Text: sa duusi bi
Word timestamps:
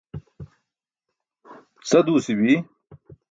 sa 1.87 1.97
duusi 2.05 2.33
bi 2.39 2.53